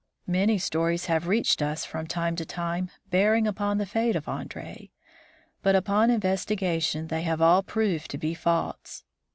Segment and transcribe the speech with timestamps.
[0.25, 4.89] Many stories have reached us from time to time bearing upon the fate of Andree,
[5.61, 9.03] but upon investi gation they have all proved to be false.